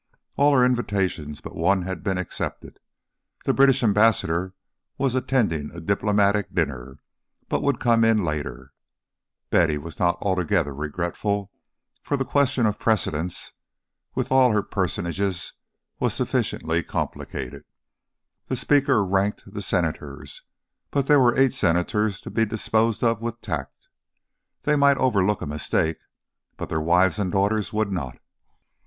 All 0.35 0.51
her 0.53 0.65
invitations 0.65 1.41
but 1.41 1.55
one 1.55 1.83
had 1.83 2.01
been 2.03 2.17
accepted: 2.17 2.79
the 3.45 3.53
British 3.53 3.83
Ambassador 3.83 4.55
was 4.97 5.13
attending 5.13 5.69
a 5.71 5.79
diplomatic 5.79 6.55
dinner, 6.55 6.97
but 7.49 7.61
would 7.61 7.79
come 7.79 8.03
in 8.03 8.25
later. 8.25 8.73
Betty 9.51 9.77
was 9.77 9.99
not 9.99 10.17
altogether 10.19 10.73
regretful, 10.73 11.51
for 12.01 12.17
the 12.17 12.25
question 12.25 12.65
of 12.65 12.79
precedence, 12.79 13.51
with 14.15 14.31
all 14.31 14.51
her 14.53 14.63
personages, 14.63 15.53
was 15.99 16.15
sufficiently 16.15 16.81
complicated. 16.81 17.63
The 18.47 18.55
Speaker 18.55 19.05
ranked 19.05 19.53
the 19.53 19.61
Senators, 19.61 20.41
but 20.89 21.05
there 21.05 21.19
were 21.19 21.37
eight 21.37 21.53
Senators 21.53 22.19
to 22.21 22.31
be 22.31 22.43
disposed 22.43 23.03
of 23.03 23.21
with 23.21 23.39
tact; 23.39 23.87
they 24.63 24.75
might 24.75 24.97
overlook 24.97 25.43
a 25.43 25.45
mistake, 25.45 25.97
but 26.57 26.69
their 26.69 26.81
wives 26.81 27.19
or 27.19 27.25
daughters 27.25 27.71
would 27.71 27.91
not. 27.91 28.17